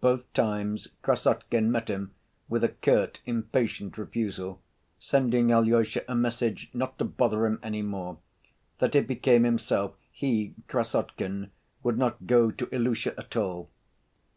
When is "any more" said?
7.60-8.18